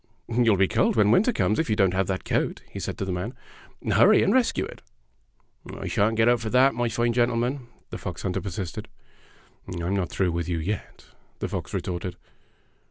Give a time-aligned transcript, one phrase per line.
[0.27, 2.55] "You'll be cold when winter comes if Fairy Tale Foxes 65 you don't have that
[2.65, 3.35] coat," he said to the man.
[3.93, 4.81] "Hurry, and rescue it."
[5.79, 8.87] "I shan't get up for that, my fine gentle man," the fox hunter persisted.
[9.67, 11.05] "I'm not through with you yet,"
[11.37, 12.15] the fox retorted.